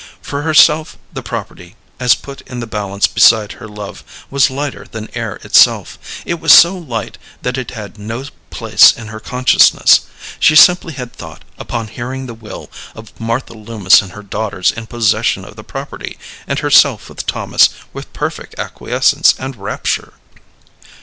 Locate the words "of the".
15.45-15.63